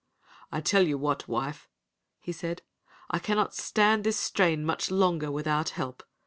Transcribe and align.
"I 0.51 0.61
tell 0.61 0.81
you 0.87 0.97
what, 0.97 1.27
wife," 1.27 1.69
he 2.19 2.31
said, 2.31 2.63
"I 3.11 3.19
cannot 3.19 3.53
stand 3.53 4.03
this 4.03 4.17
strain 4.17 4.65
much 4.65 4.89
longer 4.89 5.31
without 5.31 5.69
help! 5.77 6.01